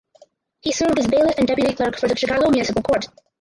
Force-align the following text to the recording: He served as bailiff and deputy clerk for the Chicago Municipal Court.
He 0.61 0.71
served 0.71 0.97
as 0.97 1.05
bailiff 1.05 1.37
and 1.37 1.47
deputy 1.47 1.75
clerk 1.75 1.95
for 1.95 2.07
the 2.07 2.15
Chicago 2.17 2.49
Municipal 2.49 2.81
Court. 2.81 3.05